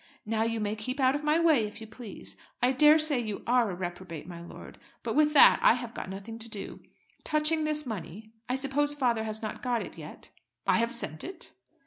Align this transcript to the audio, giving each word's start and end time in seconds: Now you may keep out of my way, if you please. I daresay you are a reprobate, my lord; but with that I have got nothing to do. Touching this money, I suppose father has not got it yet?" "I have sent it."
Now 0.25 0.41
you 0.41 0.59
may 0.59 0.75
keep 0.75 0.99
out 0.99 1.13
of 1.13 1.23
my 1.23 1.37
way, 1.37 1.67
if 1.67 1.79
you 1.79 1.85
please. 1.85 2.35
I 2.59 2.71
daresay 2.71 3.19
you 3.19 3.43
are 3.45 3.69
a 3.69 3.75
reprobate, 3.75 4.25
my 4.27 4.41
lord; 4.41 4.79
but 5.03 5.15
with 5.15 5.33
that 5.35 5.59
I 5.61 5.73
have 5.73 5.93
got 5.93 6.09
nothing 6.09 6.39
to 6.39 6.49
do. 6.49 6.79
Touching 7.23 7.65
this 7.65 7.85
money, 7.85 8.31
I 8.49 8.55
suppose 8.55 8.95
father 8.95 9.25
has 9.25 9.43
not 9.43 9.61
got 9.61 9.83
it 9.85 9.99
yet?" 9.99 10.31
"I 10.65 10.79
have 10.79 10.91
sent 10.91 11.23
it." 11.23 11.53